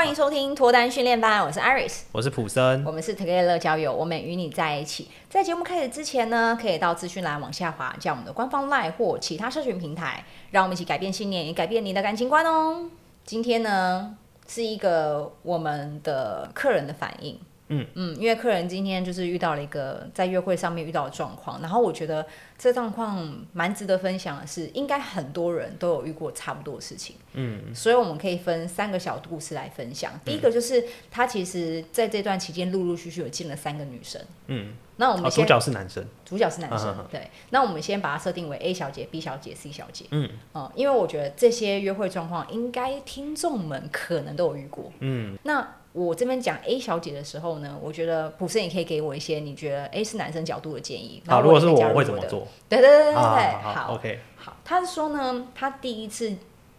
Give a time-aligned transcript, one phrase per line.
[0.00, 5.08] 欢迎收听脱单训练班，我是 Iris，我是普森，我们是 Together 交友，我们与你在一起。
[5.28, 12.88] 在节目开始之前呢，可以到资讯栏往下滑，加我们的官方 LINE 或其他社群平台，让我们一起改变信念，也改变你的感情观哦。
[13.26, 14.16] 今天呢，
[14.48, 17.38] 是一个我们的客人的反应。
[17.72, 22.26] 嗯嗯，因为客人今天就是遇到了一个在约会上面遇到的状况，然后我觉得
[22.58, 27.16] 这状况蛮值得分享的是，应该很多人都有遇过差不多的事情。
[27.32, 30.12] 嗯，所以我们可以分三个小故事来分享。
[30.24, 34.20] 第一个就是他其实在这段期间陆陆续续有进了三个女生。
[34.48, 37.06] 嗯，那我们、哦、主角是男生，主角是男生。
[37.10, 40.06] 对，那我们先把它设定为 A 小姐、B 小姐、C 小姐。
[40.10, 44.92] 嗯，哦、嗯，因为我觉得这些约会状况应该听众们可能都有遇过。
[44.98, 45.76] 嗯，那。
[45.92, 51.22] 我这边讲 A 小姐的时候呢，我觉得普生也可以给我一些你觉得 A 是男生角度的建议。
[51.26, 52.46] 好，如果是我会怎么做？
[52.68, 54.20] 对对对对对，好，好，OK。
[54.36, 56.32] 好，他是说呢，他第一次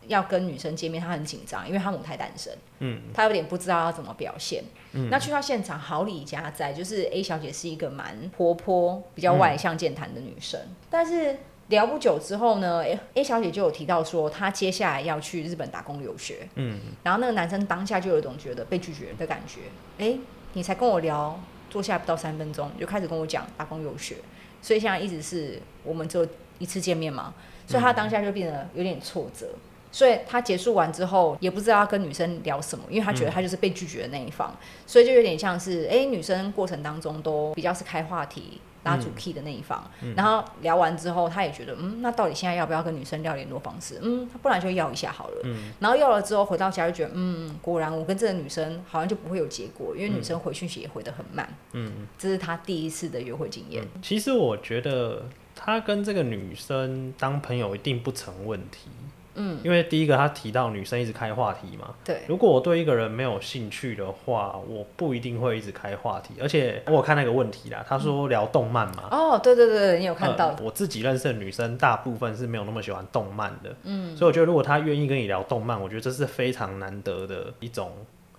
[0.07, 4.63] 要跟女生见面，他很紧张，因为他母胎单身，嗯，他有点不知道要怎么表现。
[4.93, 11.37] 嗯，那去到现场，好礼加在，就是 A 小姐是一个蛮活泼、比较外向、健谈的女生，嗯、但是。
[11.71, 16.47] 聊不久之后呢，A A 小姐就有提到说，她接下来要去日本打工留学。
[16.53, 19.61] 嗯，然后那个男生当下就有一种觉得被拒绝的感觉。
[19.97, 20.15] 哎，
[20.53, 24.17] 你才跟我聊，坐下不到三分钟，你就开始跟我讲打工留学，
[24.61, 26.27] 所以现在一直是我们只有
[26.59, 27.33] 一次见面嘛，
[27.65, 29.47] 所以他当下就变得有点挫折。
[29.51, 29.59] 嗯，
[29.93, 34.53] 所以他结束完之后，也不知道要跟女生聊什么，因为他觉得他就是被拒绝的那一方，
[34.85, 38.59] 所以就有点像是，哎，女生过程当中都比较是开话题。
[38.83, 43.99] 拉主 key 的那一方，嗯、然后聊完之后，他也觉得，嗯，那到底现在要不要跟女生要联络方式？
[44.01, 45.41] 嗯，不然就要一下好了。
[45.43, 51.47] 嗯，然后要了之后回到家就觉得，嗯，果然我跟这个女生好像就不会有结果，因为女生回讯息也回得很慢。
[51.73, 53.83] 嗯，这是他第一次的约会经验。
[53.83, 58.89] 嗯、其实我觉得他跟这个女生当朋友一定不成问题。
[59.35, 62.21] 嗯，因为第一个他提到女生一直开话题嘛，对。
[62.27, 66.33] 如果我对一个人没有兴趣的话，我不一定会一直开话题。
[66.41, 69.07] 而且我有看那个问题啦，他说聊动漫嘛。
[69.11, 70.57] 哦，对对对，你有看到、呃。
[70.61, 74.15] 我自己认识的女生大部分是没有那么喜欢动漫的，嗯。
[74.15, 77.91] 所以我觉得如果他愿意跟你聊动漫，我觉得这是非常难得的一种。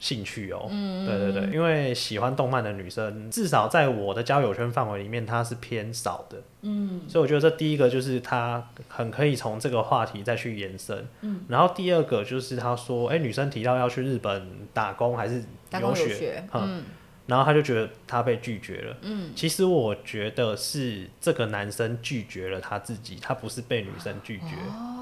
[0.02, 16.82] 兴趣哦，嗯，对对对，因为喜欢动漫的女生，至少在我的交友圈范围里面，她是偏少的，嗯，所以我觉得这第一个就是她很可以从这个话题再去延伸，嗯，然后第二个就是她说，哎，女生提到要去日本打工还是留学，嗯，
[17.26, 24.56] 然后他就觉得他被拒绝了，嗯，其实我觉得是这个男生拒绝了他自己，他不是被女生拒绝。
[24.68, 24.98] 哦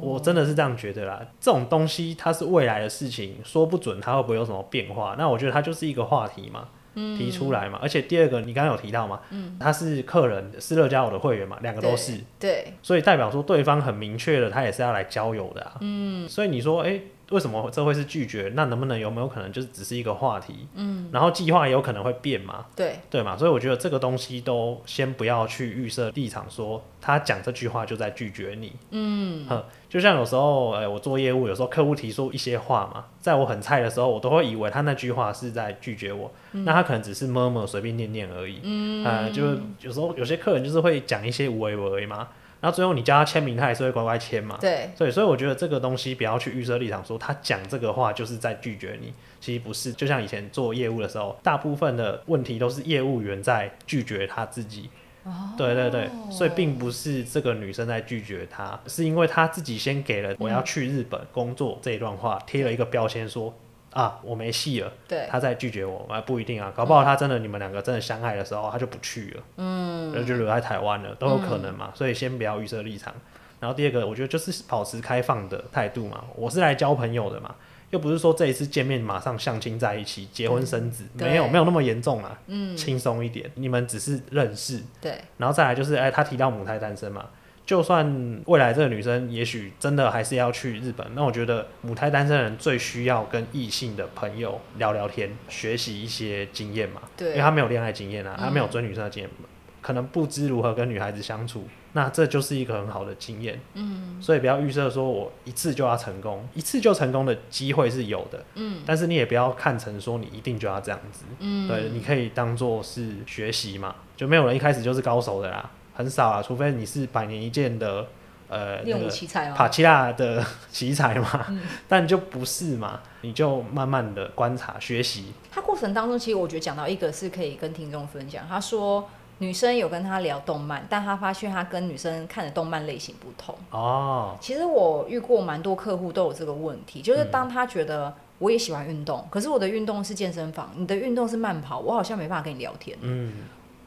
[0.00, 5.14] 我真的是这样觉得啦，这种东西它是未来的事情，说不准它会不会有什么变化。
[5.18, 7.78] 那我觉得它就是一个话题嘛，嗯、提出来嘛。
[7.82, 15.76] 而且第二个，你刚刚有提到嘛，嗯、他是客人，是乐交友的会员嘛，两个都是，对，对，所以代表说对方很明确的，他也是要来交友的啊。
[15.80, 17.02] 嗯，所以你说，哎、欸。
[17.30, 18.52] 为什么这会是拒绝？
[18.54, 20.66] 那能不能有没有可能就是只是一个话题？
[20.74, 22.64] 嗯，然后计划也有可能会变嘛？
[22.74, 23.36] 对对嘛？
[23.36, 28.72] 所以我觉得这个东西都先不要去预设立场，说他讲这句话就在拒绝你。
[28.92, 29.46] 嗯，
[29.88, 38.60] 就像有时候，哎、欸，我做业务，有时候客户提出一些话嘛，在我很菜的时候，我都会以为他那句话是在拒绝我，嗯、那他可能只是 murmur 随便念念而已。
[38.62, 39.42] 嗯，呃、就
[39.82, 42.28] 有时候有些客人就是会讲一些无为无为嘛。
[42.60, 44.58] 然后最后你叫他签名，他也是会乖乖签嘛。
[44.60, 49.92] 对，所以所以我觉得这个东西不要去预设立场，说他讲这个话就是在拒绝你，其实不是。
[49.92, 54.90] 就像以前做业务的时候，大部分的问题都是业务员在拒绝他自己。
[55.24, 55.54] 哦。
[55.56, 63.54] 对对对，所以并不是这个女生在拒绝他，是因为他自己先给了我要去日本工作这一段话，贴了一个标签说。
[63.92, 64.92] 啊，我没戏了。
[65.08, 71.86] 对，他在拒绝我，啊，不一定啊，搞不好他真的，你们两个真的相爱的时候，他就不去了，嗯，然后就留在台湾了，都有可能嘛。
[71.92, 73.14] 嗯、所以先不要预设立场。
[73.60, 76.24] 然后第二个，我觉得就是保持开放的态度嘛。
[76.36, 77.54] 我是来交朋友的嘛，
[77.90, 83.50] 又不是说这一次见面马上相亲在一起，结婚生子，嗯、没有没有那么严重啊，嗯，轻松一点。
[83.54, 87.24] 你们只是认识，对，然后再来就是，哎，他提到母胎单身嘛。
[87.68, 97.02] 就算未来这个女生也许真的还是要去日本，那我觉得母胎单身人最需要跟异性的朋友聊聊天，学习一些经验嘛。
[97.14, 99.44] 对，因为她没有恋爱经验啊，她没有追女生的经验，嗯、
[99.82, 103.60] 可能不知如何跟女孩子相处，那这就是一个很好的经验。
[103.74, 108.42] 嗯，所以不要预设说我一次就要成功，一次就成功的机会是有的。
[108.54, 111.26] 嗯，但是你也不要看成说你一定就要这样子。
[111.40, 115.70] 嗯，对，你可以当做是学习嘛，就没有人一开始就是高手的啦。
[115.98, 118.06] 很少啊，除非你是百年一见的，
[118.48, 125.32] 呃，练武奇才哦帕奇拉的奇才嘛，嗯、但就不是嘛，你就慢慢的观察学习。
[125.50, 128.44] 他过程当中，其实我觉得讲到一个是可以跟听众分享。
[128.48, 133.52] 他说，女生有跟他聊动漫，但他发现他跟女生看的动漫类型不同。
[133.72, 142.96] 哦，其实我遇过蛮多客户都有这个问题，就是当他觉得我也喜欢运动，嗯、可是我的运动是健身房，你的运动是慢跑，我好像没办法跟你聊天。
[143.00, 143.32] 嗯，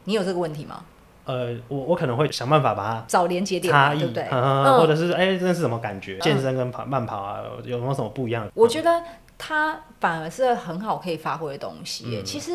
[0.04, 0.84] 你有这个问题吗？
[1.24, 4.28] 呃，我我可能会想办法把它找连接点，对不对？
[4.30, 6.18] 嗯、或者是哎，这是什么感觉？
[6.18, 8.50] 健身跟跑慢跑啊，有没有什么不一样？
[8.54, 9.02] 我觉得
[9.36, 12.04] 它反而是很好可以发挥的东西。
[12.08, 12.52] 嗯、其实。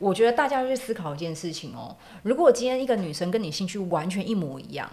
[0.00, 4.90] 我觉得大家要去思考一件事情哦，如果今天一个女生跟你兴趣完全一模一样，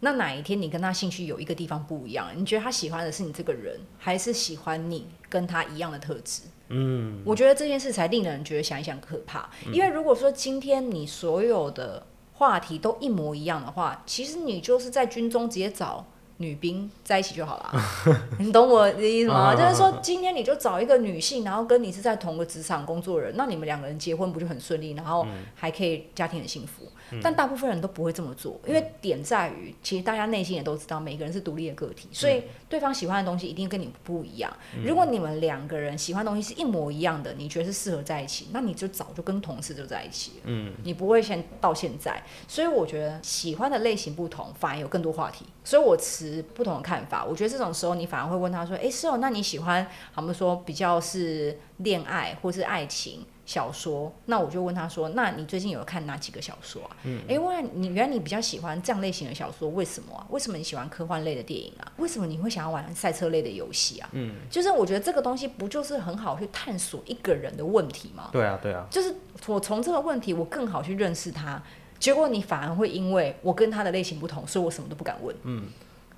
[0.00, 6.44] 那哪一天你跟她兴趣有一个地方不一样，你觉得她喜欢的是你这个人，还是喜欢你跟她一样的特质？
[6.68, 9.46] 嗯，我觉得这件事才令人觉得想一想可怕。
[9.74, 12.02] 因为如果说今天你所有的
[12.40, 16.04] 话题都一模一样的话，其实你就是在军中直接找。
[16.42, 17.72] 女兵在一起就好了，
[18.40, 19.54] 你懂我的意思吗？
[19.54, 26.84] 就是说，今天你就找一个女性，然后跟你是在同个职场工作人，那你们两个人结婚不就很顺利，然后还可以家庭很幸福？
[27.22, 34.52] 但大部分人都不会这么做，因为点在于，其实大家内心也都知道，每个人是独立的个体，所以对方喜欢的东西一定跟你不一样。
[34.84, 40.42] 如果你们两个人喜欢的东西是一模一样的，你觉得是适合在一起，那你就早就跟同事就在一起了。
[40.44, 45.46] 嗯，你不会先到现在，所以我觉得喜欢的类型不同，反而有更多话题。
[45.64, 46.44] 所以我持。
[46.52, 54.12] 不同的看法，我觉得这种时候你反而会问他说：“哎，是哦，那你喜欢，他们说比较是恋爱或是爱情小说？
[54.26, 56.96] 那我就问他说：那你最近有看哪几个小说啊？
[57.02, 60.24] 嗯，哎，问你原来你比较喜欢这样类型的小说，为什么啊？
[60.30, 61.92] 为什么你喜欢科幻类的电影啊？
[61.96, 64.08] 为什么你会想要玩赛车类的游戏啊？
[64.12, 68.28] 嗯，就是我觉得这个东西不就是很好去探索一个人的问题吗？
[68.30, 69.12] 对啊，对啊，就是
[69.48, 71.60] 我从这个问题，我更好去认识他。
[71.98, 75.34] 结果你反而会因为我跟他的类型不同，所以我什么都不敢问。
[75.42, 75.64] 嗯。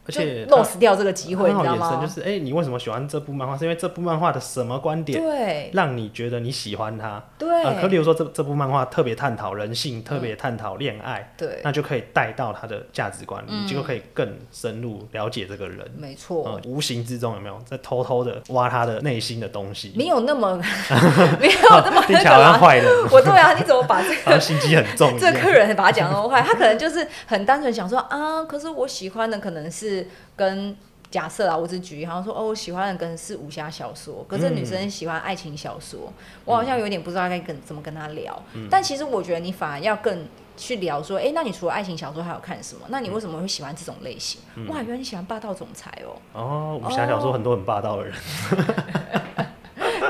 [0.05, 2.01] 而且 lost 掉这个机会，你知道吗？
[2.03, 3.57] 就是哎、欸，你为什么喜欢这部漫画？
[3.57, 7.23] 是因为这部漫画的什么观点，对，让你觉得你喜欢它？
[7.39, 15.89] 对，呃，可比如说这这部漫画特别探讨人性，特别探讨恋爱，对，那就可以带到他的价值观，嗯、你就可以更深入了解这个人。
[15.97, 19.93] 没错、呃，无形之中有没有在偷偷的挖他的内心的东西？
[19.95, 20.57] 没有那么，
[21.39, 22.87] 没有那么听起来好像坏人。
[23.13, 25.17] 我对啊，你怎么把这个心机很重？
[25.21, 29.92] 这客人把他讲那么坏，他可能就是很单纯想说啊，可是我喜欢的可能是。
[29.93, 30.07] 是
[30.37, 30.77] 跟
[31.11, 36.15] 假设啊，我只举例，好像说哦，我喜欢的可能是武侠小说，可是女生喜欢爱情小说，嗯、
[36.47, 38.43] 我好像有点不知道该跟怎么跟她聊。
[38.55, 42.81] 嗯、但其实我觉得你反而要更去聊说，哎、欸，那你除了爱情小说还有看什么？
[42.89, 44.41] 那你为什么会喜欢这种类型？
[44.55, 46.17] 嗯、哇，原来你喜欢霸道总裁哦！
[46.33, 48.15] 哦，武侠小说很多很霸道的人。
[48.57, 49.47] 哦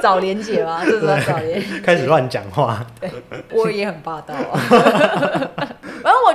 [0.02, 0.84] 找连结吗？
[0.84, 1.62] 是不是找连？
[1.80, 2.84] 开始乱讲话。
[3.00, 3.08] 对，
[3.52, 4.58] 我也很霸道啊。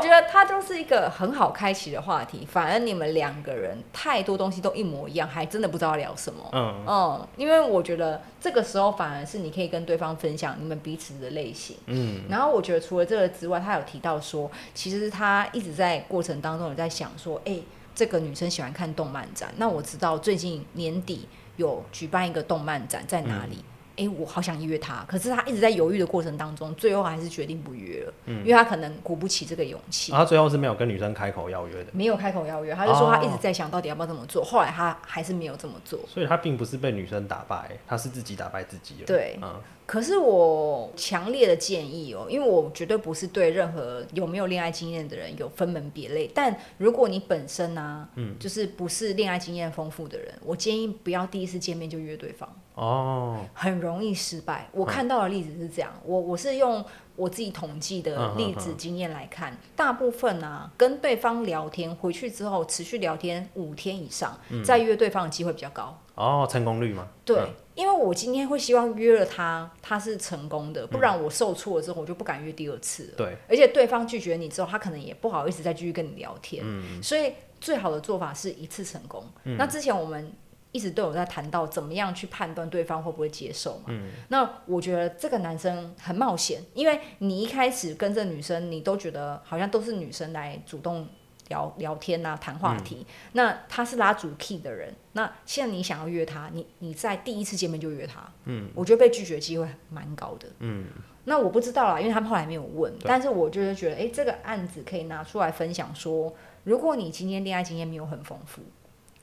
[0.07, 2.47] 觉得它就是一个很好开启的话题。
[2.49, 6.49] 反而你们两个人太多东西都一模一样，还真的不知道聊什么。
[6.53, 11.75] 嗯嗯，因为我觉得这个时候反而是你可以跟对方分享你们彼此的类型。
[11.85, 12.21] 嗯。
[12.29, 17.63] 然后我觉得除了这个之外，他有提到说，其实他一直在过程当中有在想说，哎、欸，
[17.93, 19.53] 这个女生喜欢看动漫展。
[19.57, 21.27] 那我知道最近年底。
[21.57, 23.65] 有举办一个动漫展在哪里？
[23.97, 28.13] 欸，我好想约他，可是他一直在犹豫的过程当中，最后还是决定不约了。
[28.25, 30.11] 嗯，因为他可能鼓不起这个勇气。
[30.11, 31.87] 他最后是没有跟女生开口邀约的。
[31.93, 34.41] 没有开口邀约，他就说他一直在想到底要不要这么做。
[34.41, 35.99] 哦、后来他还是没有这么做。
[36.07, 39.05] 所以他并不是被女生打败，他是自己打败自己了。
[39.05, 39.55] 对，嗯。
[39.87, 46.29] 可是我强烈的建议哦，因为我绝对不是对任何有没有恋爱经验的人有分门别类。
[46.35, 54.69] 但如果你本身呢、啊，嗯，就是不是恋爱经验丰富的人，我建议不要第一次见面就约对方哦，很容易失败。
[54.71, 65.99] 我看到的例子是这样，嗯、我我是用我自己统计的例子经验来看，嗯嗯嗯、大部分啊跟对方聊天回去之后持续聊天五天以上，嗯、再约对方的机会比较高。
[66.13, 67.07] 哦，成功率吗？
[67.25, 73.13] 对，嗯、因为我今天会希望约了他，他是成功的，不然我受挫了之后，我就不敢约第二次了。
[73.17, 76.63] 对，而且对方拒绝你之后，他可能也不好意思再继续跟你聊天。
[76.63, 79.23] 嗯，所以最好的做法是一次成功。
[79.45, 80.31] 嗯、那之前我们
[80.77, 83.85] 一直都有在谈到怎么样去判断对方会不会接受嘛。
[83.87, 91.07] 嗯，那我觉得这个男生很冒险，因为你一开始跟这女生，你都觉得好像都是女生来主动。
[91.49, 92.97] 聊聊天呐、啊，谈话题。
[92.97, 94.93] 嗯、那他是拉主 key 的人。
[95.13, 100.87] 那现在你想要约他，你你在第一次见面就约他，嗯，我觉得被拒绝机会蛮高的，嗯。
[101.23, 102.93] 那我不知道啦，因为他们后来没有问。
[103.05, 108.61] 但是我就是觉得，哎、欸，这个案子可以拿出来分享说，如果你今天恋爱经验没有很丰富，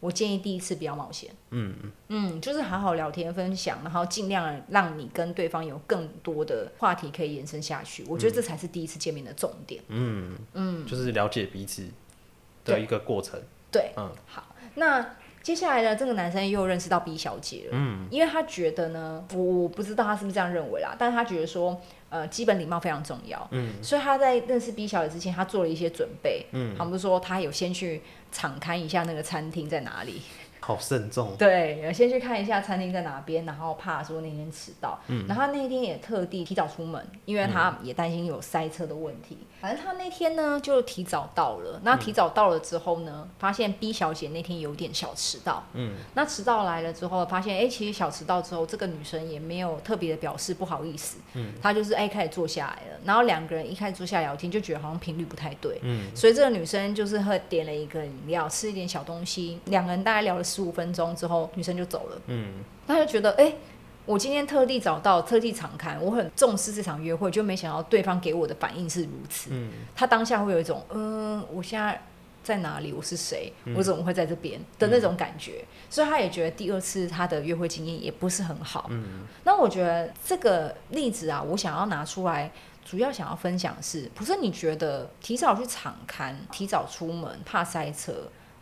[0.05, 1.75] 我建议第一次不要冒险，嗯。
[2.09, 8.05] 嗯，就是好好聊天分享，然后尽量让你跟对方有更多的话题可以延伸下去。
[8.07, 11.85] 我觉得这才是第一次见面的重点，嗯嗯，就是了解彼此。
[12.67, 13.39] 的一个过程，
[13.71, 28.01] 对，嗯，好，那接下来呢，这个男生又认识到 B 小姐了，嗯，因为他觉得呢，我我不知道他是不是这样认为啦，但是他觉得说，呃，基本礼貌非常重要，嗯，所以他在认识 B 小姐之前，他做了一些准备，嗯，他们说他有先去
[28.33, 30.23] 敞开一下那个餐厅在哪里。
[30.67, 31.37] 好慎重。
[31.37, 34.99] 对，先去看一下餐厅在哪边，然后怕说那天迟到。
[35.09, 35.27] 嗯。
[35.29, 39.37] 然后他那天也特地提早出门，因为他也担心有塞车的问题。
[39.41, 41.79] 嗯、反正他那天呢就提早到了。
[41.85, 45.63] 那提早到了之后呢，发现 B 小姐那天有点小迟到。
[45.75, 45.93] 嗯。
[46.15, 51.19] 那迟到来了之后，发现哎，其实小迟到之后，这个女生也没有特别的表示不好意思。
[51.35, 51.53] 嗯。
[51.61, 55.79] 她就是哎开始坐下来了，然后两个人一开始坐下来聊天，就觉得好像频率不太对。
[55.83, 56.07] 嗯。
[56.17, 61.51] 所以这个女生就是喝点了一个饮料，吃一点小东西，两个人大概聊了十五分钟之后。
[61.57, 63.57] 女生就走了，嗯，他就觉得，哎、欸，
[64.07, 72.01] 我今天特地找到，特地场勘，我很重视这场约会，就没想到对方给我的反应是如此，嗯，他当下会有一种，嗯、呃，我现在
[72.43, 72.93] 在哪里？
[72.93, 73.53] 我是谁？
[73.77, 75.61] 我怎么会在这边的那种感觉？
[75.63, 82.51] 嗯、所以他也觉得第二次他的约会经验也不是很好，嗯，那我觉得这个例子啊，我想要拿出来，
[82.85, 88.13] 主要想要分享的是，不是你觉得提早去场勘，提早出门怕塞车？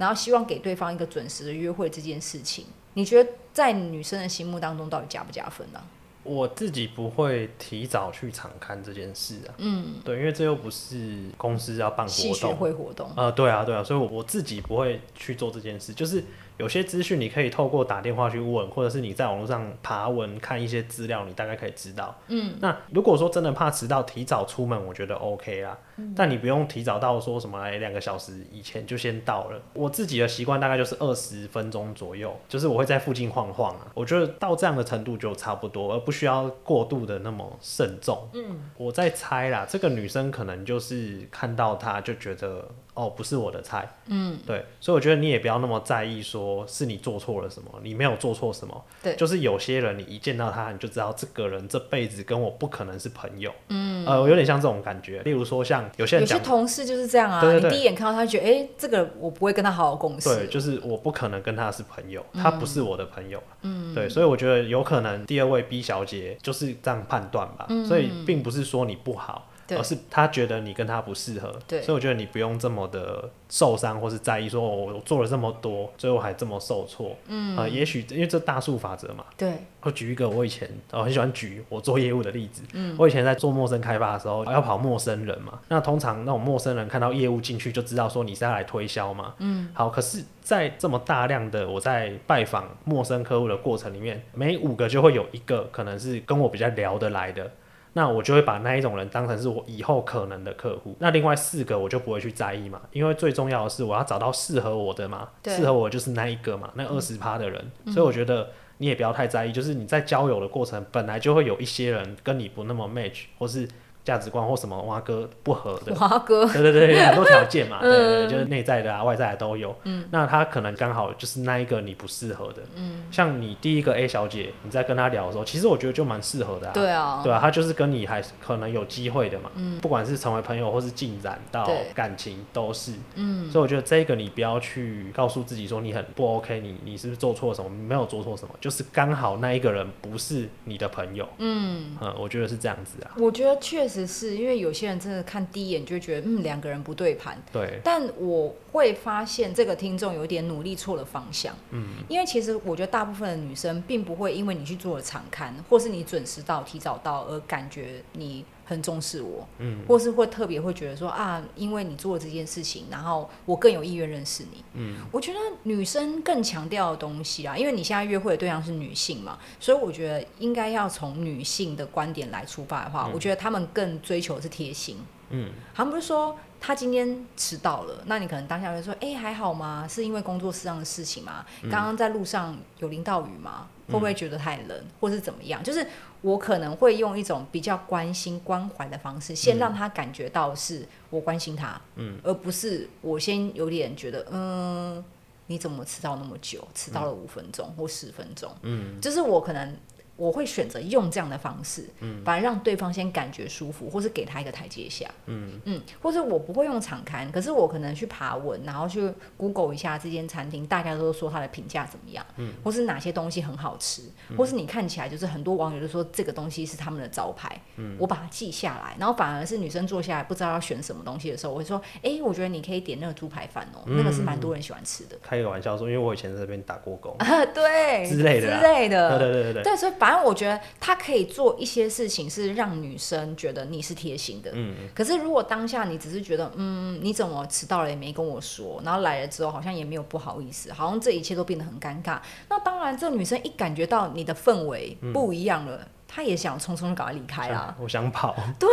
[0.03, 5.81] 然后希望给对方一个准时的约会这件事情，你觉得在女生的心目当中到底加不加分呢？
[6.25, 9.55] 我自己不会提早去场刊这件事啊。
[9.59, 13.09] 嗯，对，因为这又不是公司要办活动，学会活动。
[13.17, 16.25] 呃，对啊，对啊，所以我我自己不会去做这件事，就是。
[16.63, 22.17] 有些资讯你可以透过打电话去问，或者是你在网络上爬文看一些资料，你大概可以知道。
[22.29, 25.77] 嗯，那如果说真的怕迟到，提早出门，我觉得 OK 啦。
[25.97, 29.61] 嗯，但你不用提早到说什么哎，两个小时以前就先到了。
[29.73, 33.89] 我自己的习惯大概就是二十分钟左右，就是我会在附近晃晃啊。
[33.93, 38.29] 我觉得到这样的程度就差不多，而不需要过度的那么慎重。
[38.35, 42.69] 嗯，我在猜啦，这个女生可能就是看到他就觉得。
[42.95, 43.89] 哦，不是我的菜。
[44.09, 48.85] 嗯，对，所以我觉得你也不要那么在意，说是你做错了什么，你没有做错什么。
[49.03, 53.53] 对，就是有些人你一见到他，你就知道这个人这辈子跟我不可能是朋友。
[53.69, 55.21] 嗯，呃，有点像这种感觉。
[55.23, 57.41] 例如说，像有些人，有些同事就是这样啊。
[57.53, 60.29] 你第一眼看到他，觉得哎、欸，这个我不会跟他好好共事。
[60.29, 63.43] 对，就是我不可能跟他是朋友，他不是我的朋友。
[63.63, 67.67] 嗯，对，所以我觉得有可能第二位 B 小姐就是这样判断吧。
[67.69, 69.49] 嗯，所以并不是说你不好。
[69.71, 79.53] 而是他觉得你跟他不适合，对，所以我觉得你不用这么的受伤或是在意，说我做了这么多，最后还这么受挫，嗯，呃，也许因为这大数法则嘛，对。
[79.85, 97.51] 我举一个我以前我很喜欢举我做业务的例子，嗯，我以前在做陌生开发的时候，要跑陌生人嘛，那通常那种陌生人看到业务进去就知道说你是要来推销嘛，嗯，好，可是，在这么大量的我在拜访陌生客户的过程里面，每五个就会有一个可能是跟我比较聊得来的。
[97.95, 100.97] 那我就会把那一种人当成是我以后可能的客户。
[100.99, 107.71] 那另外四个我就不会去在意嘛，因为最重要的是我要找到适合我的嘛，适合我就是那一个嘛，那二十趴的人。
[107.85, 113.69] 嗯、所以我觉得你也不要太在意，就是你在交友的过程本来就会有一些人跟你不那么 match，或是。
[114.05, 119.73] 价值观或什么挖哥不合的，挖哥，对对对，很多条件嘛， 对，对对，就是内在的啊，外在的都有。
[119.85, 122.63] 嗯，那他可能刚好就是那一个你不适合的。
[122.75, 126.73] 嗯，像你第一个 A 小姐，你在跟她聊的时候，其实我觉得就蛮适合的啊。
[126.73, 129.49] 对啊，对啊，她就是跟你还可能有机会的嘛。
[129.55, 132.93] 嗯，不管是成为朋友或是进展到感情都是。
[133.15, 137.71] 嗯，所以我觉得这个你不要去告诉自己说你很不 OK，你你是不是做错什么？
[137.71, 141.29] 你没有做错什么，就是刚好那一个人不是你的朋友。
[141.39, 143.15] 嗯，嗯，我觉得是这样子啊。
[143.17, 143.92] 我觉得确实。
[143.93, 147.37] 只是因为有些人真的看第一眼就觉得，嗯，两个人不对盘。
[147.53, 147.81] 对。
[147.85, 151.55] 但我会发现这个听众有点努力错了方向。
[151.71, 151.89] 嗯。
[152.09, 159.47] 因为其实我觉得大部分的女生并不会因为你去做了场刊，或是你准时到、提早到而感觉你很重视我。
[159.59, 159.81] 嗯。
[159.87, 164.65] 或是会特别会觉得说啊，因为你做了这件事情，然后我更有意愿认识你。
[164.75, 164.97] 嗯。
[165.11, 173.13] 我觉得女生更强调的东西啊，因为你现在约会的对象是女性嘛，所以我觉得应该要从女性的观点来出发的话，嗯。
[173.13, 174.99] 我觉得他们更追求的是贴心。
[175.31, 175.51] 嗯。
[175.75, 176.37] 他们不是说。
[176.65, 179.85] 他今天迟到了，那你可能当下会说：“哎、欸，还好吗？
[179.89, 181.45] 是因为工作室上的事情吗？
[181.63, 183.67] 刚刚、嗯、在路上有淋到雨吗？
[183.93, 185.87] 会不会觉得太冷，嗯、或是怎么样？”就是
[186.23, 195.05] 我可能会用一种比较关心、关怀的方式，先让他感觉到是我关心他，嗯，而不是我先有点觉得，嗯，
[195.47, 196.67] 你怎么迟到那么久？
[196.75, 199.77] 迟到了五分钟或十分钟，嗯，就是我可能。
[200.17, 205.61] 我会选择用这样的方式，嗯，反而让对方先感觉舒服，或是给他一个台阶下，嗯。
[205.65, 225.17] 嗯，或者我不会用敞开，可是我可能去爬文，然后去 Google 一下这间餐厅，大家都说它的评价怎么样，嗯，或是哪些东西很好吃，嗯、或是你看起来就是很多网友都说这个东西是他们的招牌，嗯，我把它记下来，然后反而是女生坐下来不知道要选什么东西的时候，我会说，哎、欸，我觉得你可以点那个猪排饭哦，嗯、那个是蛮多人喜欢吃的。
[225.23, 230.97] 开个玩笑说，因为我以前在这边打过工啊，对，之类的，之类的，对对对对，对，所以反正我觉得他。
[231.03, 234.53] 可以做一些事情，是让女生觉得你是贴心的。
[234.55, 242.21] 嗯，可是如果当下你只是觉得，嗯，你怎么迟到了也没跟我说，然后来了之后好像也没有不好意思，好像这一切都变得很尴尬。
[242.49, 245.77] 那当然，这个女生一感觉到你的氛围不一样了。
[245.77, 248.37] 嗯他也想匆匆赶快离开啦，我想跑。
[248.59, 248.69] 对，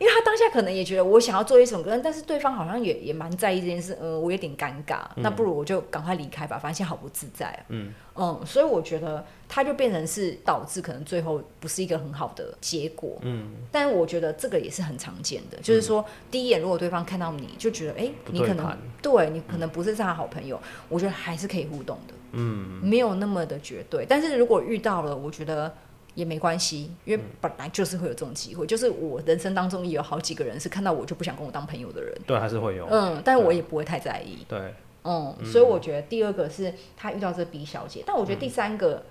[0.00, 7.60] 因为他当下可能也觉得我想要做一首歌，但是对方好像也也蛮在意这件事，嗯，我有点尴尬，嗯、那不如我就赶快离开吧，反正现在好不自在啊。
[7.68, 13.16] 嗯嗯，所以我觉得他就变成是导致可能最后不是一个很好的结果。
[13.20, 22.14] 嗯，但是我觉得这个也是很常见的，就是说第一眼如果对方看到你就觉得，哎、欸，你可能对你可能不是这样好朋友，我觉得还是可以互动的。
[22.32, 25.72] 嗯，没有那么的绝对，但是如果遇到了，我觉得。
[26.14, 28.64] 也没关系，因为本来就是会有这种机会。
[28.64, 32.12] 嗯、就是我人生当中也有好几个人是看到我就不想跟我当朋友的人。
[32.26, 32.86] 对，还是会有。
[32.90, 34.44] 嗯，但是我也不会太在意。
[34.48, 39.04] 对，嗯，所以我觉得第二个是他遇到这 B 小姐，但我觉得第三个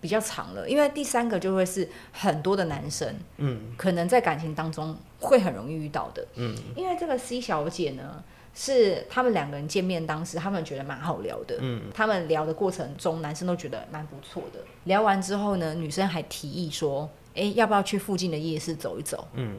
[0.00, 6.26] 比较长了，嗯、因为第三个就会是很多的男生，嗯，可能在感情当中会很容易遇到的。
[6.36, 8.22] 嗯，因为这个 C 小姐呢。
[8.54, 11.58] 是他们两个人见面当时，他们觉得蛮好聊的。
[11.60, 14.60] 嗯，他们聊的过程中，男生都觉得蛮不错的。
[14.84, 19.58] 聊完之后呢，女生还提议说：“哎、欸，要不要去附近的夜市走一走？”嗯，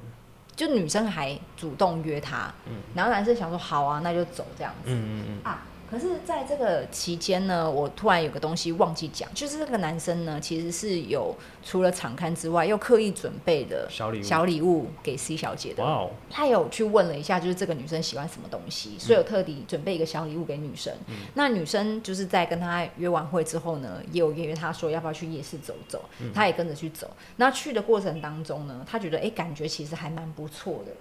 [0.55, 2.53] 就女生还主动约他。
[2.67, 5.65] 嗯，然后男生想说：“好啊，那就走这样子。”嗯嗯嗯啊。
[5.89, 15.83] 可是，在这个期间呢，我突然有个东西忘记讲，就是这个男生呢，其实是有除了场勘之外，又刻意准备的小礼物，小礼物给 C 小姐的。
[15.83, 16.09] 哇哦！
[16.29, 20.93] 他有去问了一下，就是这个女生喜欢什么东西，所以有特地准备一个小礼物给女生。
[21.07, 27.09] 嗯、那女生就是在跟他约完会之后呢，也有约他说要不要去夜市走走，嗯、他也跟着去走。
[27.37, 30.91] 那去的过程当中呢，他觉得哎、欸，感觉其实还蛮不错的。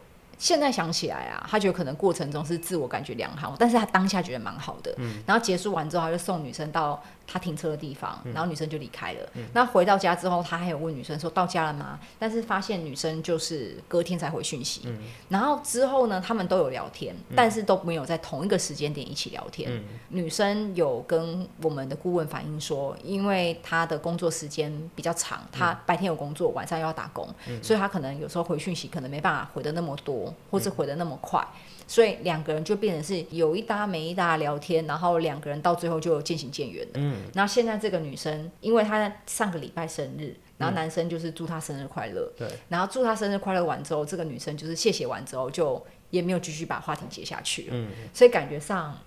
[0.45, 4.95] 现在想起来啊，他觉得可能过程中是自我感觉良好，但是他当下觉得蛮好的。
[4.99, 9.21] 嗯，然后结束完之后，他就送女生到他停车的地方，然后女生就离开了。
[9.35, 11.99] 嗯，那回到家之后，他还有问女生说到家了吗？
[12.19, 14.83] 但是发现女生就是隔天才回讯息。
[14.85, 19.71] 嗯，然后之后呢，他们都有聊天，但是都没有在同一个时间点一起聊天。
[19.73, 27.29] 嗯，女生有跟我们的顾问反映说，因为她的工作时间比较长，她白天有工作，晚上又要打工，
[27.63, 31.45] 所以她可能有时候回讯息可能没办法回的那么多，或是回的那么快。
[31.87, 37.14] 所以两个人就变成是有一搭没一搭聊天，然后两个人到最后就渐行渐远了。
[37.15, 42.33] 嗯，然后现在这个女生，因为她上个礼拜生日，然后男生就是祝她生日快乐。
[42.37, 47.69] 对、嗯，然后祝她生日快乐完之后，这个女生就是谢谢完之后，就也没有继续把话题接下去了。
[47.73, 48.99] 嗯，所以感觉上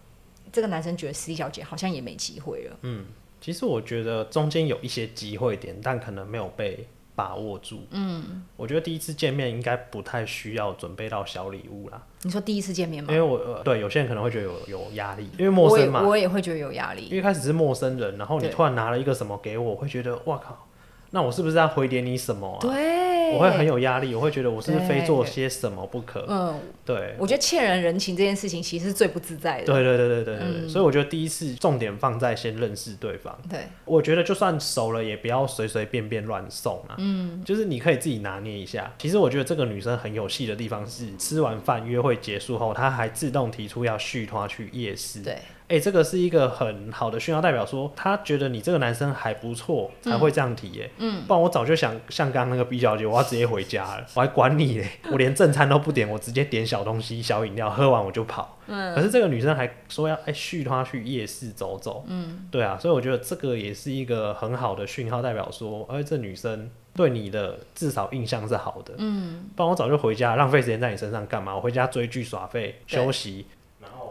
[0.52, 2.78] 这个男生觉得 C 小姐好像也没机会了。
[2.82, 3.06] 嗯，
[3.42, 6.88] 其实我觉得中间有一些机会点，但可能没有被。
[7.18, 12.00] 把握住，嗯，我觉得第一次见面应该不太需要准备到小礼物啦。
[12.22, 13.12] 你说第一次见面吗？
[13.12, 17.06] 因为我、呃、对有些人可能会觉得有有压力，因为陌生嘛，我也，我也会觉得有压力。
[17.06, 20.68] 因为开始是陌生人，然后你突然拿了一个什么给我，我会觉得哇靠。
[21.12, 22.60] 那我是不是要回点你什么啊？
[22.62, 26.26] 对，我会很有压力，我会觉得我是不是非做些什么不可？
[26.28, 27.16] 嗯，对。
[27.18, 29.66] 我觉得欠人人情这件事情其实是最不自在的。
[29.66, 30.46] 对对对对对对。
[30.46, 33.38] 嗯，所以我觉得第一次重点放在先认识对方。
[33.50, 33.62] 对。
[33.86, 36.96] 我觉得就算熟了，也不要随随便便乱送啊。
[36.98, 37.44] 嗯。
[37.46, 38.94] 就是你可以自己拿捏一下。
[39.00, 45.22] 其实我觉得这个女生很有戏的地方是，吃完饭约会结束后，她还自动提出要续她去夜市。
[45.22, 45.38] 对。
[45.68, 50.90] 哎、欸，这个是一个很好的讯号，代表说他觉得你这个男生还不错，才会这样提耶。
[50.98, 58.58] 嗯，不然我早就想像刚刚那个 B 小姐，我要直接回家了，我还管你嘞，我连正餐都不点，我直接点小东西、小饮料，喝完我就跑。
[58.68, 62.06] 嗯，可是这个女生还说要哎续她去夜市走走。
[62.08, 68.94] 嗯，对啊，所以我觉得这个也是一个很好的讯号，代表说，哎，这女生对你的至少印象是好的。
[69.00, 71.54] 嗯，不然我早就回家，浪费时间在你身上干嘛？
[71.54, 73.46] 我回家追剧耍废休息。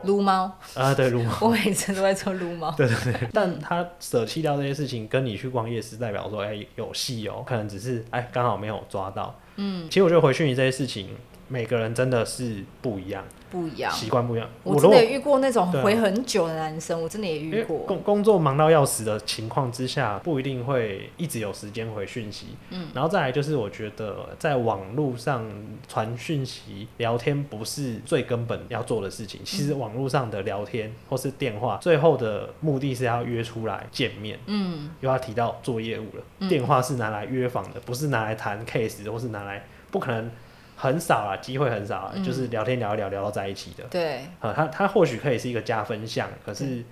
[0.04, 0.50] 撸猫。
[0.74, 2.70] 啊，对，撸猫，我每次都在做撸猫。
[2.72, 9.38] 对对对， 但他舍弃掉这些事情，跟你去逛夜市，代表说，哎、欸，有戏哦，可能只是哎，刚好没有抓到。
[9.56, 11.08] 嗯，其实我觉得回讯息这些事情，
[11.48, 13.24] 每个人真的是不一样。
[13.48, 14.48] 不一样，习惯不一样。
[14.64, 17.78] 我真的也遇过那种回很久的男生，我真的也遇过。
[17.86, 22.48] 工工作忙到要死的情况之下，不一定会一直有时间回讯息。
[22.70, 25.48] 嗯，然后再来就是，我觉得在网络上
[25.86, 29.40] 传讯息聊天不是最根本要做的事情。
[29.44, 34.36] 其实网络上的聊天或是电话，最后的目的是要约出来见面。
[34.46, 40.28] 嗯，又要提到做业务了，电话是拿来约访的，不是拿来谈 case，或是拿来不可能。
[40.76, 43.84] 很少啊，机会很少啊，嗯、就是聊天聊一聊，聊到在一起的。
[43.90, 46.84] 对，啊，他他或许可以是一个加分项，可是，嗯、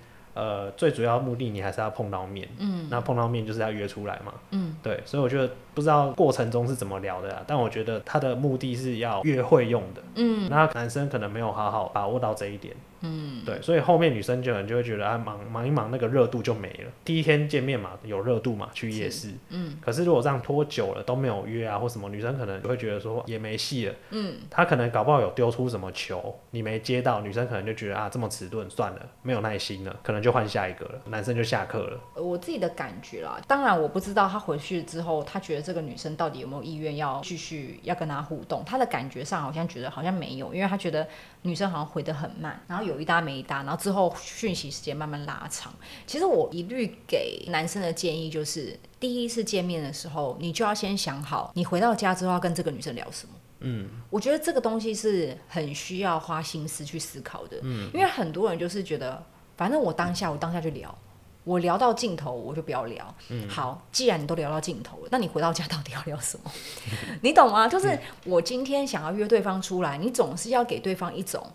[0.65, 2.49] 呃，最主要目的你还是要碰到面。
[2.57, 4.33] 嗯，那碰到面就是要约出来嘛。
[4.51, 10.01] 嗯，对，所以我觉得不知道过程中是怎么聊的啊，但我觉得他的目的是要约会用的。
[10.15, 12.75] 嗯，那男生可能没有好好把握到这一点。
[13.01, 16.91] 嗯，对，所以后面女生就可能就会觉得啊，忙忙一忙，那个热度就没了。
[17.03, 19.31] 第一天见面嘛，有热度嘛，去夜市。
[19.49, 23.93] 嗯，可是如果这样拖久了都没有约啊，或什么，女生可能就会觉得说也没戏了。
[24.11, 31.99] 嗯，她可能搞不好有丢出什么球，你没接到，女生可能就觉得啊，这么迟钝，算了，没有耐心了，可能就换下一个了，男生就下课了。
[32.15, 38.63] 我自己的感觉啦，当然我不知道他回去之后，他觉得这个女生到底有没有意愿要继续要跟他互动。
[38.65, 41.07] 他的感觉上好像觉得好像没有，因为他觉得
[41.41, 43.75] 女生好像回得很慢，然后有一搭没一搭，然后。
[43.85, 45.71] 之后讯息时间慢慢拉长。
[46.07, 53.33] 其实我一律给男生的建议就是，第一次见面的时候，你就要先想好，你回到家之后要跟这个女生聊什么。
[53.59, 57.59] 嗯，我觉得这个东西是很需要花心思去思考的。
[57.61, 59.23] 嗯，因为很多人就是觉得，
[59.55, 60.97] 反正我当下我当下就聊，
[61.43, 63.15] 我聊到尽头我就不要聊。
[63.29, 66.51] 嗯，好，既然你都聊到尽头了，那你回到家到底要聊什么？
[67.21, 67.67] 你懂吗？
[67.67, 71.45] 就是我今天想要约对方出来，你总是要给对方一种。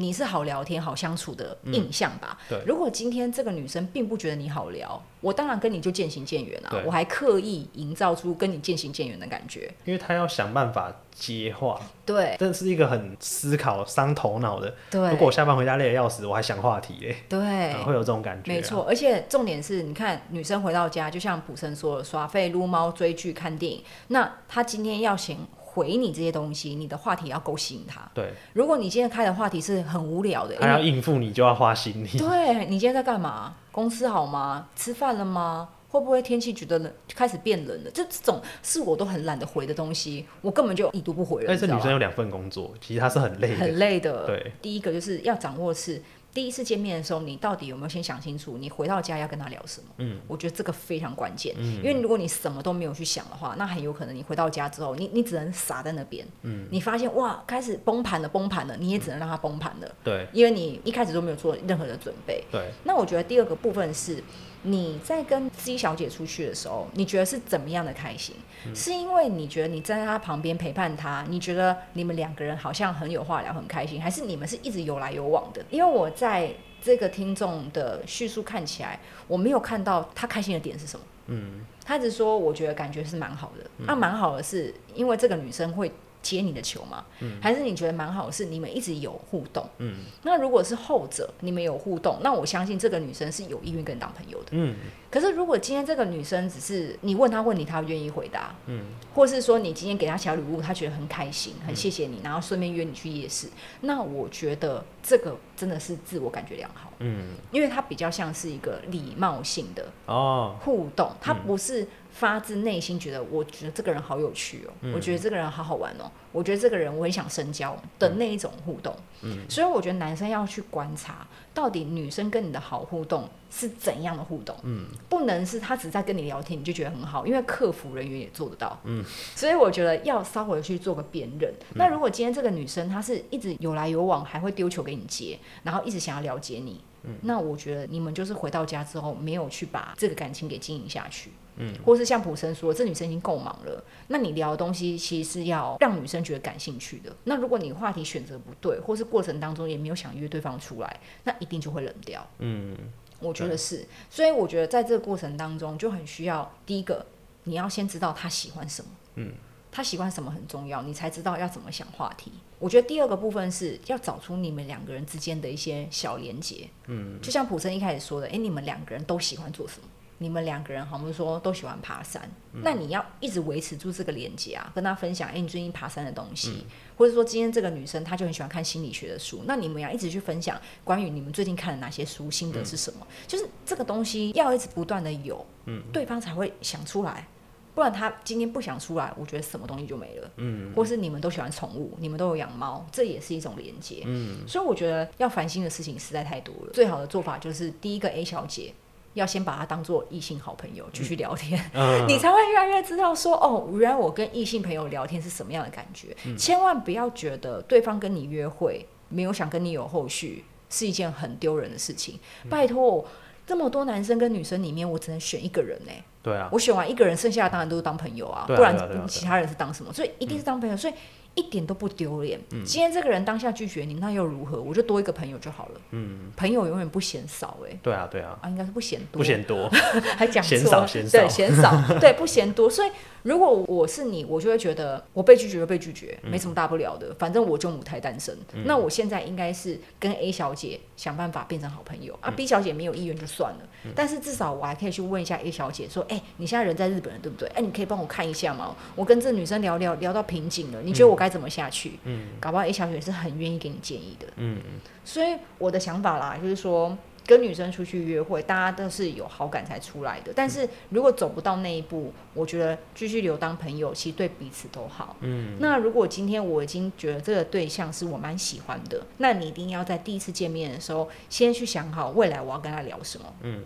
[0.00, 2.38] 你是好聊天、好相处的印象吧？
[2.48, 2.64] 嗯、对。
[2.66, 6.74] 如果今天这个女生并不觉得你好聊，我当然跟你就渐行渐远啊。
[6.84, 11.78] 我还刻意营造出跟你渐行渐远的感觉，因为她要想办法接话。
[12.06, 12.34] 对。
[12.38, 14.74] 这是一个很思考、伤头脑的。
[14.90, 15.10] 对。
[15.10, 17.16] 如果我下班回家累得要死，我还想话题嘞。
[17.28, 17.38] 对、
[17.74, 17.84] 嗯。
[17.84, 18.54] 会有这种感觉、啊。
[18.54, 23.84] 没错，而且重点是，你看女生回到家，就像普生说的，耍废、撸猫、追剧、看电影。
[24.08, 25.36] 那她今天要先。
[25.72, 28.00] 回你这些东西，你的话题要够吸引他。
[28.12, 32.18] 对，如果你今天开的话题是很无聊的，他要应付你就要花心力。
[32.18, 33.54] 对，你今天在干嘛？
[33.70, 34.66] 公司好吗？
[34.74, 35.68] 吃饭了吗？
[35.88, 37.90] 会不会天气觉得冷，开始变冷了？
[37.92, 41.46] 这这种是我都很懒得回的东西，我根本就已读不回了。
[41.48, 44.26] 但是女生有两份工作，其实她是很累的，很累的。
[44.26, 46.02] 对，第一个就是要掌握是。
[46.32, 48.56] 第一次见面的时候，你到底有没有先想清楚？
[48.58, 49.88] 你回到家要跟他聊什么？
[49.98, 51.54] 嗯，我觉得这个非常关键。
[51.58, 56.26] 嗯，因为如果你什么都没有去想的话，那很有可能你回到家之后，你你只能傻在那边。
[56.42, 59.86] 嗯，你发现哇，开始崩盘了，崩盘了，你也只能让他崩盘了。
[59.86, 62.44] 嗯，对，因为你一开始都没有做任何的准备。
[62.50, 64.22] 对，那我觉得第二个部分是。
[64.62, 68.34] 你在跟 C 小姐出去的时候，你觉得是怎么样的开心？
[68.66, 75.64] 嗯、是因为你觉得你站在她旁边陪伴她，你觉得你们两个人好像很有话聊，很开心，还是你们是一直有来有往的？
[75.70, 81.06] 因为我在这个听众的叙述看起来，我没有看到他开心的点是什么。
[81.26, 85.90] 嗯，他只说我觉得感觉是蛮好的，那蛮、好的是因为这个女生会。
[86.22, 87.04] 接你的球吗？
[87.20, 89.66] 嗯，还是你觉得蛮好的是你们一直有互动？
[89.78, 94.50] 嗯，那如果是后者，你们有互动，那我相信这个女生是有意愿跟你当朋友的。
[94.52, 94.74] 嗯，
[95.10, 103.48] 可是如果今天这个女生只是你问她问题，她愿意回答，嗯，或是说你今天给她小礼物，她觉得很开心，很谢谢你，然后顺便约你去夜市，
[103.80, 106.92] 那我觉得这个真的是自我感觉良好。
[106.98, 111.86] 嗯，因为她比较像是一个礼貌性的哦互动，她不是。
[112.10, 118.94] 发自内心觉得，我觉得这个人好有趣哦，嗯、我觉得这个人好好玩哦，我觉得这个人我很想深交的那一种互动。
[119.22, 124.56] 嗯，所以我觉得男生要去观察，到底女生跟你的好互动是怎样的互动。
[124.62, 128.78] 嗯，不能是他只在跟你聊天，你就觉得很好，因为客服人员也做得到。
[128.84, 129.04] 嗯，
[129.36, 131.52] 所以我觉得要稍微去做个辨认。
[131.70, 141.30] 嗯、那如果今天这个女生她是一直有来有往，还会丢球给你接，然后一直想要了解你，嗯、那我觉得你们就是回到家之后没有去把这个感情给经营下去。
[141.62, 147.14] 嗯，或是像普生说，这女生已经够忙了，那你聊的东西其实是要让女生觉得感兴趣的。
[147.24, 152.26] 那如果你话题选择不对，或是过程当中也没有想约对方出来，那一定就会冷掉。
[152.38, 152.74] 嗯，
[153.18, 153.86] 我觉得是。
[154.08, 157.04] 所以我觉得在这个过程当中就很需要，第一个
[157.44, 159.34] 你要先知道他喜欢什么，嗯，
[159.70, 162.32] 他喜欢什么很重要，你才知道要怎么想话题。
[162.58, 169.88] 我觉得第二个部分是要找出你们两个人之间的一些小连接，嗯，就像普生一开始说的，诶，你们两个人都喜欢做什么？
[170.22, 172.20] 你们两个人好像说都喜欢爬山，
[172.52, 182.98] 嗯、那你要一直维持住这个连接啊，跟他分享，哎、欸，你最近爬山的东西，嗯、或者说今天这个女生她就很喜欢看心理学的书，那你们要一直去分享关于你们最近看的哪些书，心得是什么？
[183.08, 187.26] 嗯、就是这个东西要一直不断的有，嗯，对方才会想出来，
[187.74, 190.30] 不然他今天不想出来，我觉得什么东西就没了。
[190.36, 194.02] 嗯，或是你们都喜欢宠物，你们都有养猫，这也是一种连接。
[194.04, 196.72] 嗯，所以我觉得要烦心的事情实在太多了。
[196.74, 198.74] 最好的做法就是第一个 A 小姐
[199.14, 206.16] 要先把他当做异性好朋友继续聊天，嗯、 你才会越来越知道说哦，原来我跟异性朋友聊天是什么样的感觉。
[206.24, 212.18] 嗯、千万不要觉得对方跟你约会没有想跟你有后续是一件很丢人的事情。
[212.44, 213.04] 嗯、拜托。
[213.46, 216.04] 这么多男生跟女生里面，我只能选一个人呢、欸。
[216.22, 218.76] 对啊，我选完一个人，剩下的当然都是当朋友啊，不然
[219.08, 219.92] 其他人是当什么？
[219.92, 220.94] 所以一定是当朋友，所以。
[221.34, 222.40] 一点都不丢脸。
[222.50, 224.60] 嗯、今天这个人当下拒绝你，那又如何？
[224.60, 225.80] 我就多一个朋友就好了。
[225.90, 227.80] 嗯，朋友永远不嫌少哎、欸。
[227.82, 228.38] 对啊，对啊。
[228.42, 229.18] 啊，应该是不嫌多。
[229.18, 229.68] 不嫌多，
[230.16, 230.56] 还讲错。
[230.56, 231.18] 嫌少，嫌少。
[231.18, 231.98] 对，嫌少。
[232.00, 232.68] 对，不嫌多。
[232.68, 232.90] 所以，
[233.22, 237.08] 如果我是你，我就会觉得我被拒绝就被拒绝，没什么大不了的。
[237.08, 238.36] 嗯、反正我就母胎单身。
[238.54, 242.34] 嗯、那我现在应该是跟 A 小姐想办法变成好朋友、嗯、啊。
[242.34, 247.48] B 小姐没有意愿就算了，嗯、但是至少我还可以去问一下 A 小姐说：“哎、欸，你现在人在日本了，对不对？
[247.48, 248.74] 哎、欸，你可以帮我看一下吗？
[248.96, 254.26] 我跟这女生聊聊聊到瓶颈了，你觉得我该怎么下去？”嗯，搞不好 A 小姐是很愿意给你建议的。
[254.36, 256.96] 嗯嗯，所以我的想法啦，就是说
[257.30, 260.32] 跟女生出去约会，大家都是有好感才出来的。
[260.34, 265.16] 但是如果走不到那一步，我觉得继续留当朋友，其实对彼此都好。
[265.20, 273.32] 嗯，那如果今天我已经觉得这个对象是我蛮喜欢的，那你一定要在第一次见面的时候，先去想好未来我要跟他聊什么。
[273.42, 273.62] 嗯。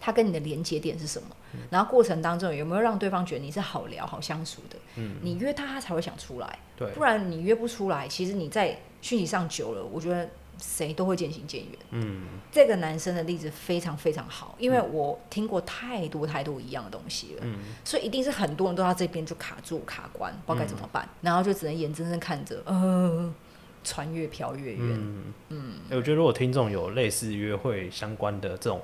[0.00, 1.28] 他跟你的连接点是什么？
[1.54, 4.76] 嗯、然后过程当中有没有让对方觉得你是好聊、好相处的？
[4.94, 6.58] 嗯，你约他，他才会想出来。
[6.76, 11.72] 对，不然你约不出来，其实你在讯息上久了，我觉得谁都会渐行渐远。
[11.90, 17.40] 嗯，这个男生的例子非常非常好，因为我听过太多太多一样的东西了。
[17.44, 23.32] 嗯，所以一定是很多人都到这边就卡住、卡关，不知道该怎么办，嗯、然后就只能眼睁睁看着，呃，
[23.82, 24.80] 船越飘越远。
[24.80, 28.80] 嗯嗯、欸，我觉得如果听众有类似约会相关的这种。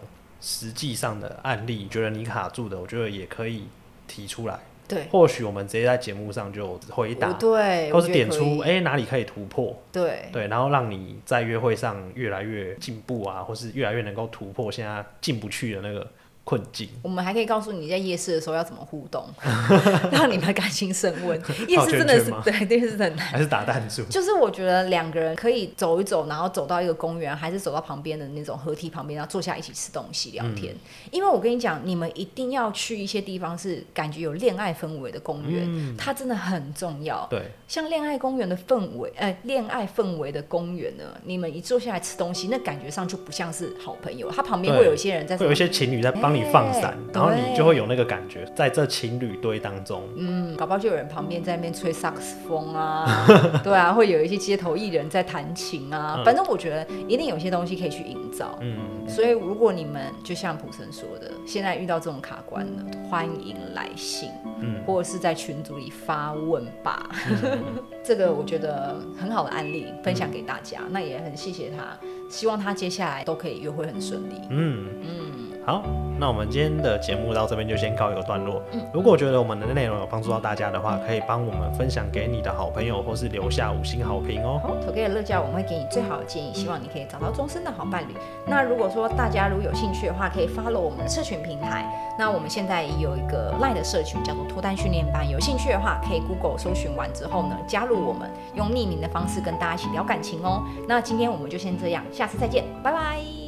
[0.47, 3.67] 实际上的案例，觉得你卡住的，我觉得也可以
[4.07, 4.61] 提出来。
[4.87, 10.29] 对，或许我们直接在节目上就回答，对，或是点出哎、欸、哪里可以突破，对。
[10.33, 16.07] 对，然后让你在约会上越来越进步啊，或是越来越能够突破现在进不去的那个。
[16.45, 19.25] 困境，我们还可以告诉你在夜市的时候要怎么互动，
[20.13, 21.41] 让你们感情升温。
[21.67, 24.03] 夜市真的是对，夜市很难，还是打弹珠。
[24.11, 30.75] 就是我觉得两个人可以走一走，然后走到一个公园，还是走到旁边的那种河堤旁边，然后坐下一起吃东西聊天。
[30.75, 30.79] 嗯、
[31.11, 37.27] 因为我跟你讲，你们一定要去一些地方是感觉有恋爱氛围的公园，嗯、它真的很重要。
[37.31, 44.31] 对，像恋爱公园的氛围，哎、呃，恋爱氛围的公园呢，你们一坐下来吃东西，那感觉上就不像是好朋友。
[44.31, 46.34] 他旁边会有一些人在，会有一些情侣在帮。
[46.35, 53.27] 你放伞，然后你就会有那个感觉，在这情侣堆当中，嗯，搞不好就有人旁边在那边吹萨克斯风啊，
[53.63, 58.77] 对啊，会有一些街头艺人在弹琴啊，反正我觉得一定有些东西可以去营造，嗯，
[59.09, 64.29] 所以如果你们就像普森说的，现在遇到这种卡关了，欢迎来信，
[64.61, 67.09] 嗯，或者是在群组里发问吧，
[68.03, 71.97] 这个我觉得很好的案例分享给大家，那也很谢谢他，
[72.29, 74.89] 希望他接下来都可以约会很顺利，嗯。
[75.03, 75.35] 嗯。
[75.67, 75.83] 好，
[76.21, 78.63] 那我们今天的节目到这边就先告一个段落。
[78.73, 84.61] 嗯，如果觉得我们的内容有帮助到大家的话，可以帮我们分享给你的好朋友，或是留下五星好评哦。
[84.63, 88.15] 好，Together 乐教我们会给你最好的建议，希望你可以找到终身的好伴侣。
[88.47, 91.87] 那如果说大家如果有兴趣的话，可以 follow 我们的社群平台。
[92.19, 100.63] 那我们现在有一个 Line 的社群叫做脱单训练班，有兴趣的话可以 Google 搜寻完之后呢，加入我们，用匿名的方式跟大家一起聊感情哦。
[100.87, 103.44] 那今天我们就先这样，下次再见，拜拜。